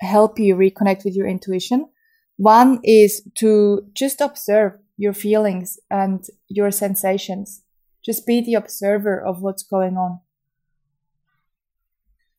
help 0.00 0.38
you 0.38 0.56
reconnect 0.56 1.04
with 1.04 1.14
your 1.14 1.26
intuition. 1.26 1.88
One 2.36 2.80
is 2.84 3.22
to 3.36 3.86
just 3.92 4.20
observe 4.20 4.78
your 4.98 5.14
feelings 5.14 5.78
and 5.90 6.24
your 6.48 6.70
sensations. 6.70 7.62
Just 8.04 8.26
be 8.26 8.42
the 8.42 8.54
observer 8.54 9.18
of 9.18 9.40
what's 9.40 9.62
going 9.62 9.96
on. 9.96 10.20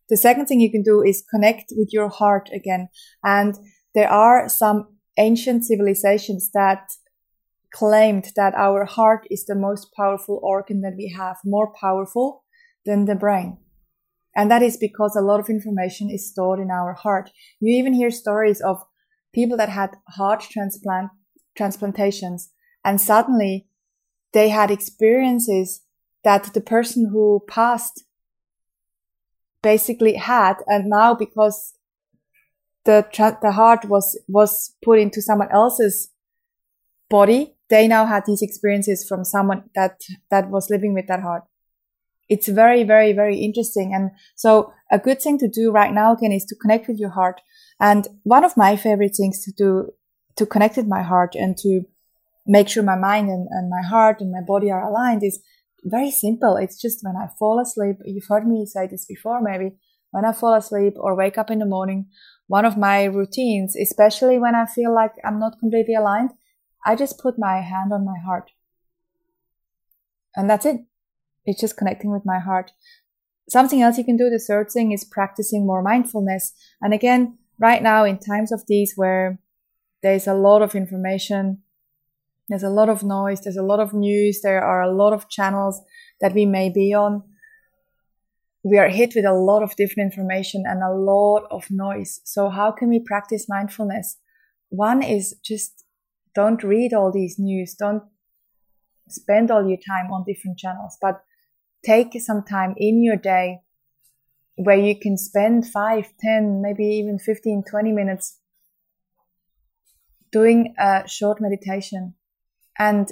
The 0.10 0.18
second 0.18 0.48
thing 0.48 0.60
you 0.60 0.72
can 0.72 0.84
do 0.84 1.02
is 1.02 1.24
connect 1.30 1.72
with 1.76 1.90
your 1.92 2.10
heart 2.10 2.50
again. 2.54 2.90
And 3.24 3.56
there 3.96 4.10
are 4.10 4.50
some 4.50 4.98
ancient 5.18 5.66
civilizations 5.66 6.52
that 6.54 6.90
claimed 7.74 8.32
that 8.36 8.54
our 8.56 8.86
heart 8.86 9.26
is 9.30 9.46
the 9.46 9.56
most 9.56 9.94
powerful 9.96 10.40
organ 10.44 10.82
that 10.82 10.96
we 10.98 11.14
have, 11.16 11.38
more 11.46 11.72
powerful 11.80 12.44
than 12.86 13.06
the 13.06 13.16
brain. 13.16 13.58
And 14.36 14.50
that 14.50 14.62
is 14.62 14.78
because 14.78 15.16
a 15.16 15.22
lot 15.22 15.40
of 15.40 15.50
information 15.50 16.10
is 16.10 16.30
stored 16.30 16.60
in 16.60 16.72
our 16.72 16.94
heart. 16.94 17.30
You 17.60 17.78
even 17.78 17.94
hear 17.94 18.12
stories 18.12 18.62
of 18.62 18.84
people 19.34 19.58
that 19.58 19.70
had 19.70 19.92
heart 20.08 20.42
transplant 20.42 21.12
transplantations 21.56 22.50
and 22.84 23.00
suddenly 23.00 23.68
they 24.32 24.50
had 24.50 24.72
experiences 24.72 25.82
that 26.24 26.54
the 26.54 26.62
person 26.62 27.10
who 27.12 27.44
passed 27.48 28.04
basically 29.62 30.16
had. 30.16 30.56
And 30.68 30.90
now 30.90 31.14
because 31.14 31.74
the, 32.86 33.06
tra- 33.12 33.40
the 33.42 33.52
heart 33.52 33.86
was, 33.86 34.20
was 34.28 34.76
put 34.84 35.00
into 35.00 35.22
someone 35.22 35.52
else's 35.52 36.10
body, 37.10 37.56
they 37.70 37.88
now 37.88 38.06
had 38.06 38.24
these 38.26 38.42
experiences 38.42 39.06
from 39.08 39.24
someone 39.24 39.70
that, 39.76 40.02
that 40.32 40.50
was 40.50 40.70
living 40.70 40.94
with 40.94 41.08
that 41.08 41.22
heart. 41.22 41.44
It's 42.30 42.48
very, 42.48 42.84
very, 42.84 43.12
very 43.12 43.38
interesting. 43.38 43.94
And 43.94 44.12
so 44.36 44.72
a 44.92 45.00
good 45.00 45.22
thing 45.22 45.40
to 45.40 45.48
do 45.48 45.72
right 45.72 45.92
now 45.92 46.14
again 46.14 46.32
is 46.32 46.46
to 46.46 46.56
connect 46.56 46.88
with 46.88 47.00
your 47.00 47.10
heart. 47.10 47.42
And 47.80 48.08
one 48.24 48.44
of 48.44 48.56
my 48.56 48.76
favorite 48.76 49.16
things 49.18 49.44
to 49.46 49.52
do 49.52 49.92
to 50.40 50.46
connect 50.46 50.78
with 50.78 50.88
my 50.88 51.04
heart 51.04 51.36
and 51.36 51.58
to 51.58 51.82
make 52.48 52.70
sure 52.70 52.82
my 52.82 52.96
mind 52.96 53.30
and, 53.30 53.48
and 53.52 53.70
my 53.70 53.82
heart 53.82 54.22
and 54.22 54.32
my 54.32 54.42
body 54.42 54.72
are 54.72 54.88
aligned 54.90 55.24
is 55.24 55.40
very 55.84 56.10
simple. 56.10 56.56
It's 56.56 56.82
just 56.82 57.04
when 57.04 57.16
I 57.16 57.28
fall 57.38 57.60
asleep, 57.60 57.98
you've 58.06 58.28
heard 58.28 58.48
me 58.48 58.66
say 58.66 58.88
this 58.88 59.06
before 59.06 59.42
maybe, 59.42 59.76
when 60.12 60.26
I 60.26 60.32
fall 60.32 60.56
asleep 60.56 60.94
or 60.98 61.16
wake 61.16 61.38
up 61.38 61.52
in 61.52 61.60
the 61.60 61.66
morning, 61.66 62.08
one 62.48 62.66
of 62.66 62.78
my 62.78 63.04
routines, 63.04 63.76
especially 63.76 64.40
when 64.40 64.56
I 64.56 64.66
feel 64.66 64.96
like 64.96 65.14
I'm 65.24 65.40
not 65.40 65.60
completely 65.60 65.94
aligned, 65.94 66.32
I 66.86 66.96
just 66.96 67.20
put 67.20 67.38
my 67.38 67.62
hand 67.62 67.92
on 67.94 68.06
my 68.06 68.18
heart. 68.26 68.52
And 70.36 70.50
that's 70.50 70.66
it. 70.66 70.78
It's 71.46 71.60
just 71.60 71.78
connecting 71.78 72.12
with 72.12 72.26
my 72.26 72.40
heart. 72.40 72.72
Something 73.50 73.82
else 73.82 73.98
you 73.98 74.06
can 74.06 74.18
do, 74.18 74.30
the 74.30 74.40
third 74.40 74.72
thing 74.72 74.92
is 74.92 75.04
practicing 75.04 75.68
more 75.68 75.84
mindfulness. 75.84 76.54
And 76.82 76.94
again, 76.94 77.38
right 77.60 77.84
now 77.84 78.06
in 78.06 78.18
times 78.18 78.52
of 78.52 78.64
these 78.68 78.94
where 78.96 79.40
there's 80.02 80.28
a 80.28 80.34
lot 80.34 80.62
of 80.62 80.76
information, 80.76 81.64
there's 82.50 82.64
a 82.64 82.70
lot 82.70 82.90
of 82.90 83.04
noise. 83.04 83.42
There's 83.42 83.58
a 83.58 83.64
lot 83.64 83.80
of 83.80 83.94
news. 83.94 84.42
There 84.42 84.62
are 84.62 84.82
a 84.82 84.92
lot 84.92 85.14
of 85.14 85.30
channels 85.30 85.82
that 86.20 86.34
we 86.34 86.48
may 86.48 86.70
be 86.70 86.94
on. 86.94 87.24
We 88.64 88.80
are 88.80 88.90
hit 88.90 89.14
with 89.16 89.24
a 89.24 89.34
lot 89.34 89.62
of 89.62 89.76
different 89.76 90.12
information 90.12 90.64
and 90.66 90.82
a 90.82 90.92
lot 90.92 91.44
of 91.52 91.66
noise. 91.70 92.22
So 92.26 92.50
how 92.50 92.72
can 92.72 92.90
we 92.90 93.00
practice 93.00 93.46
mindfulness? 93.48 94.18
One 94.70 95.04
is 95.04 95.36
just 95.46 95.86
don't 96.34 96.64
read 96.64 96.92
all 96.92 97.12
these 97.12 97.38
news. 97.38 97.76
Don't 97.76 98.04
spend 99.08 99.52
all 99.52 99.68
your 99.68 99.78
time 99.88 100.12
on 100.12 100.26
different 100.28 100.58
channels, 100.58 100.98
but 101.00 101.22
take 101.86 102.20
some 102.20 102.44
time 102.44 102.74
in 102.78 103.04
your 103.04 103.16
day 103.16 103.60
where 104.56 104.78
you 104.78 105.00
can 105.00 105.18
spend 105.18 105.68
5, 105.68 106.14
10, 106.20 106.62
maybe 106.62 106.84
even 106.84 107.18
15, 107.18 107.64
20 107.70 107.92
minutes 107.94 108.40
doing 110.32 110.74
a 110.80 111.04
short 111.08 111.40
meditation 111.42 112.14
and 112.78 113.12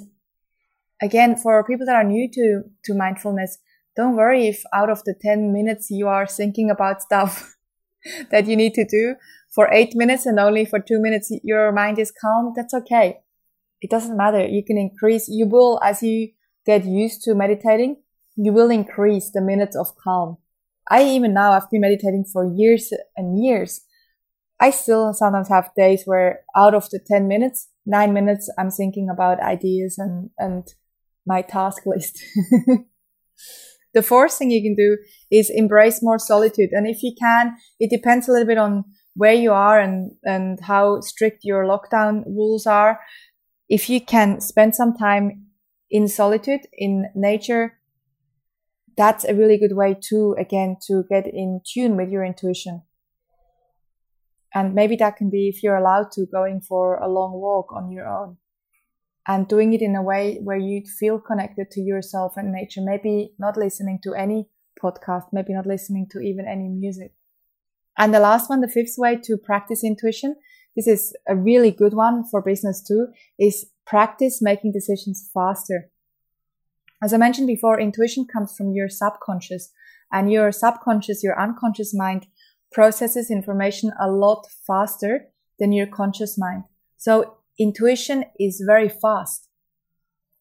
again, 1.02 1.36
for 1.36 1.64
people 1.64 1.86
that 1.86 1.96
are 1.96 2.04
new 2.04 2.30
to, 2.32 2.64
to 2.86 2.94
mindfulness, 2.94 3.58
don't 3.96 4.16
worry 4.16 4.48
if 4.48 4.64
out 4.74 4.90
of 4.90 5.04
the 5.04 5.16
10 5.22 5.52
minutes 5.52 5.88
you 5.90 6.08
are 6.08 6.28
thinking 6.28 6.70
about 6.70 7.02
stuff 7.02 7.56
that 8.32 8.48
you 8.48 8.56
need 8.56 8.74
to 8.76 8.86
do 8.86 9.16
for 9.54 9.72
eight 9.74 9.96
minutes 9.96 10.26
and 10.26 10.40
only 10.40 10.66
for 10.66 10.80
two 10.80 11.02
minutes 11.02 11.32
your 11.44 11.72
mind 11.72 12.00
is 12.00 12.12
calm. 12.12 12.54
That's 12.56 12.74
okay. 12.74 13.20
It 13.82 13.90
doesn't 13.90 14.18
matter. 14.18 14.46
You 14.46 14.64
can 14.64 14.78
increase, 14.78 15.28
you 15.28 15.48
will, 15.48 15.80
as 15.84 16.02
you 16.02 16.30
get 16.66 16.86
used 16.86 17.24
to 17.24 17.36
meditating, 17.36 17.98
you 18.36 18.54
will 18.54 18.70
increase 18.70 19.32
the 19.32 19.42
minutes 19.42 19.76
of 19.76 19.96
calm. 19.98 20.38
I 20.90 21.04
even 21.04 21.34
now, 21.34 21.52
I've 21.52 21.70
been 21.70 21.82
meditating 21.82 22.26
for 22.32 22.46
years 22.46 22.94
and 23.16 23.44
years. 23.44 23.82
I 24.60 24.72
still 24.72 25.14
sometimes 25.14 25.50
have 25.50 25.70
days 25.76 26.04
where 26.06 26.42
out 26.56 26.74
of 26.74 26.90
the 26.90 27.00
10 27.06 27.28
minutes, 27.28 27.70
nine 27.86 28.14
minutes, 28.14 28.52
I'm 28.58 28.72
thinking 28.72 29.08
about 29.10 29.40
ideas 29.40 29.98
and, 29.98 30.32
and 30.38 30.68
my 31.26 31.42
task 31.42 31.84
list. 31.86 32.20
the 33.94 34.02
fourth 34.02 34.34
thing 34.34 34.50
you 34.50 34.64
can 34.64 34.76
do 34.76 34.98
is 35.32 35.52
embrace 35.54 36.02
more 36.02 36.18
solitude. 36.18 36.70
And 36.72 36.88
if 36.88 37.04
you 37.04 37.14
can, 37.20 37.56
it 37.80 37.90
depends 37.92 38.28
a 38.28 38.32
little 38.32 38.48
bit 38.48 38.58
on 38.58 38.84
where 39.16 39.34
you 39.34 39.52
are 39.52 39.80
and, 39.80 40.12
and 40.24 40.60
how 40.62 41.02
strict 41.02 41.40
your 41.44 41.64
lockdown 41.66 42.24
rules 42.26 42.66
are. 42.66 43.00
If 43.70 43.90
you 43.90 44.02
can 44.02 44.42
spend 44.42 44.76
some 44.76 44.96
time 44.96 45.48
in 45.90 46.08
solitude, 46.08 46.62
in 46.74 47.10
nature, 47.16 47.80
that's 48.96 49.24
a 49.24 49.36
really 49.36 49.58
good 49.58 49.76
way 49.76 49.96
to, 50.10 50.36
again, 50.40 50.78
to 50.88 51.04
get 51.10 51.28
in 51.28 51.62
tune 51.64 51.96
with 51.96 52.10
your 52.10 52.24
intuition. 52.24 52.82
And 54.58 54.74
maybe 54.74 54.96
that 54.96 55.18
can 55.18 55.30
be 55.30 55.50
if 55.50 55.62
you're 55.62 55.78
allowed 55.78 56.10
to 56.14 56.26
going 56.26 56.62
for 56.62 56.98
a 56.98 57.08
long 57.08 57.34
walk 57.34 57.72
on 57.72 57.92
your 57.92 58.08
own 58.08 58.38
and 59.28 59.48
doing 59.48 59.74
it 59.74 59.84
in 59.84 59.96
a 59.96 60.02
way 60.02 60.40
where 60.44 60.58
you 60.58 60.82
feel 61.00 61.20
connected 61.20 61.70
to 61.74 61.80
yourself 61.80 62.34
and 62.38 62.52
nature. 62.52 62.82
Maybe 62.82 63.34
not 63.38 63.56
listening 63.56 64.00
to 64.04 64.16
any 64.16 64.50
podcast, 64.84 65.26
maybe 65.32 65.54
not 65.54 65.68
listening 65.68 66.08
to 66.10 66.20
even 66.22 66.48
any 66.48 66.70
music. 66.70 67.14
And 68.00 68.12
the 68.12 68.20
last 68.20 68.50
one, 68.50 68.62
the 68.62 68.68
fifth 68.68 68.96
way 68.98 69.20
to 69.26 69.38
practice 69.38 69.84
intuition. 69.84 70.36
This 70.76 70.88
is 70.88 71.16
a 71.28 71.36
really 71.36 71.70
good 71.70 71.94
one 71.94 72.24
for 72.24 72.42
business 72.42 72.82
too, 72.82 73.10
is 73.38 73.68
practice 73.86 74.40
making 74.42 74.72
decisions 74.72 75.30
faster. 75.36 75.92
As 77.04 77.14
I 77.14 77.18
mentioned 77.18 77.46
before, 77.46 77.80
intuition 77.80 78.26
comes 78.26 78.56
from 78.58 78.72
your 78.72 78.90
subconscious 78.90 79.72
and 80.12 80.32
your 80.32 80.52
subconscious, 80.52 81.24
your 81.24 81.40
unconscious 81.40 81.94
mind 81.94 82.26
processes 82.72 83.32
information 83.32 83.92
a 84.00 84.10
lot 84.10 84.48
faster 84.66 85.28
than 85.60 85.72
your 85.72 85.88
conscious 85.88 86.38
mind. 86.38 86.64
So 86.98 87.38
intuition 87.60 88.26
is 88.40 88.64
very 88.66 88.90
fast. 88.90 89.48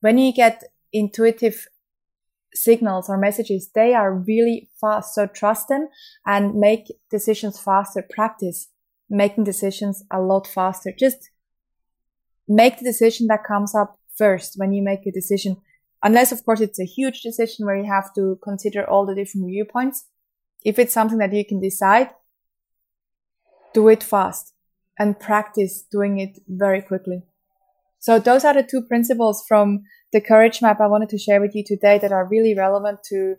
When 0.00 0.18
you 0.18 0.32
get 0.32 0.62
intuitive 0.92 1.66
signals 2.54 3.08
or 3.08 3.18
messages, 3.18 3.70
they 3.74 3.94
are 3.94 4.14
really 4.14 4.68
fast. 4.80 5.14
So 5.14 5.26
trust 5.26 5.68
them 5.68 5.88
and 6.26 6.54
make 6.54 6.92
decisions 7.10 7.58
faster. 7.58 8.02
Practice 8.08 8.68
making 9.08 9.44
decisions 9.44 10.04
a 10.10 10.20
lot 10.20 10.46
faster. 10.46 10.92
Just 10.98 11.30
make 12.48 12.78
the 12.78 12.84
decision 12.84 13.26
that 13.28 13.44
comes 13.44 13.74
up 13.74 13.98
first 14.16 14.54
when 14.56 14.72
you 14.72 14.82
make 14.82 15.06
a 15.06 15.12
decision. 15.12 15.56
Unless, 16.02 16.32
of 16.32 16.44
course, 16.44 16.60
it's 16.60 16.80
a 16.80 16.84
huge 16.84 17.22
decision 17.22 17.66
where 17.66 17.76
you 17.76 17.90
have 17.90 18.12
to 18.14 18.38
consider 18.42 18.88
all 18.88 19.06
the 19.06 19.14
different 19.14 19.46
viewpoints. 19.46 20.06
If 20.66 20.80
it's 20.80 20.92
something 20.92 21.18
that 21.18 21.32
you 21.32 21.44
can 21.44 21.60
decide, 21.60 22.10
do 23.72 23.86
it 23.86 24.02
fast 24.02 24.52
and 24.98 25.18
practice 25.18 25.84
doing 25.92 26.18
it 26.18 26.40
very 26.48 26.82
quickly. 26.82 27.22
So 28.00 28.18
those 28.18 28.44
are 28.44 28.52
the 28.52 28.64
two 28.64 28.82
principles 28.82 29.44
from 29.46 29.84
the 30.12 30.20
courage 30.20 30.60
map 30.60 30.80
I 30.80 30.88
wanted 30.88 31.08
to 31.10 31.18
share 31.18 31.40
with 31.40 31.54
you 31.54 31.62
today 31.64 31.98
that 31.98 32.10
are 32.10 32.28
really 32.28 32.52
relevant 32.52 32.98
to 33.10 33.36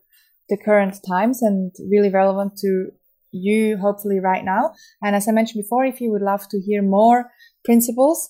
the 0.47 0.57
current 0.57 0.99
times 1.05 1.41
and 1.41 1.73
really 1.91 2.09
relevant 2.09 2.57
to 2.59 2.91
you 3.33 3.75
hopefully 3.75 4.21
right 4.21 4.45
now. 4.45 4.71
And 5.01 5.13
as 5.13 5.27
I 5.27 5.33
mentioned 5.33 5.61
before, 5.61 5.83
if 5.83 5.99
you 5.99 6.11
would 6.11 6.21
love 6.21 6.47
to 6.47 6.61
hear 6.61 6.81
more 6.81 7.29
principles, 7.65 8.29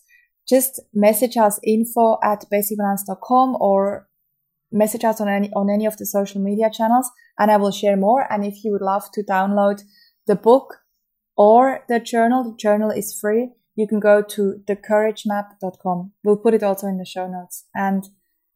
just 0.50 0.82
message 0.92 1.38
us 1.38 1.60
info 1.64 2.18
at 2.24 2.46
basicbananas.com 2.52 3.58
or 3.60 4.08
message 4.72 5.04
us 5.04 5.22
on 5.22 5.28
any, 5.28 5.50
on 5.54 5.70
any 5.70 5.86
of 5.86 5.98
the 5.98 6.06
social 6.06 6.42
media 6.42 6.70
channels 6.72 7.10
and 7.40 7.52
I 7.52 7.58
will 7.58 7.72
share 7.72 7.98
more. 7.98 8.32
And 8.32 8.46
if 8.46 8.64
you 8.64 8.72
would 8.72 8.82
love 8.82 9.12
to 9.14 9.24
download 9.24 9.82
the 10.28 10.36
book 10.36 10.80
or 11.36 11.86
the 11.88 12.00
journal. 12.00 12.44
The 12.44 12.58
journal 12.58 12.92
is 12.92 13.18
free. 13.20 13.50
You 13.76 13.88
can 13.88 14.00
go 14.00 14.22
to 14.22 14.62
thecouragemap.com. 14.68 16.12
We'll 16.24 16.38
put 16.38 16.54
it 16.54 16.64
also 16.64 16.88
in 16.88 16.98
the 16.98 17.06
show 17.06 17.28
notes. 17.28 17.66
And 17.74 18.04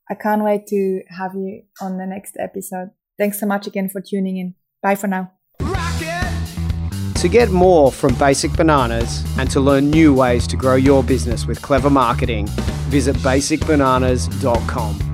I 0.09 0.15
can't 0.15 0.43
wait 0.43 0.67
to 0.67 1.01
have 1.09 1.35
you 1.35 1.63
on 1.79 1.97
the 1.97 2.05
next 2.05 2.35
episode. 2.39 2.89
Thanks 3.17 3.39
so 3.39 3.45
much 3.45 3.67
again 3.67 3.87
for 3.87 4.01
tuning 4.01 4.37
in. 4.37 4.55
Bye 4.81 4.95
for 4.95 5.07
now. 5.07 5.31
To 5.59 7.29
get 7.29 7.51
more 7.51 7.91
from 7.91 8.15
Basic 8.15 8.51
Bananas 8.53 9.23
and 9.37 9.49
to 9.51 9.59
learn 9.59 9.91
new 9.91 10.11
ways 10.11 10.47
to 10.47 10.57
grow 10.57 10.73
your 10.73 11.03
business 11.03 11.45
with 11.45 11.61
clever 11.61 11.91
marketing, 11.91 12.47
visit 12.89 13.15
basicbananas.com. 13.17 15.10